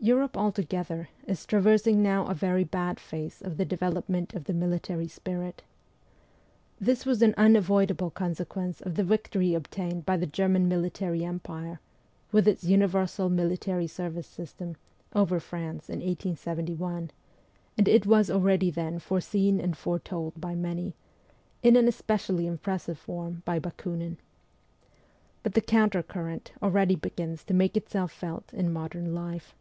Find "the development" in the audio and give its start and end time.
3.56-4.32